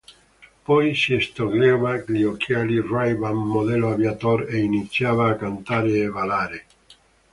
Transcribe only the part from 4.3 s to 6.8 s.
e iniziava a cantare e ballare.